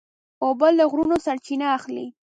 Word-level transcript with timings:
اوبه 0.43 0.67
له 0.77 0.83
غرونو 0.91 1.15
سرچینه 1.25 1.67
اخلي. 1.77 2.05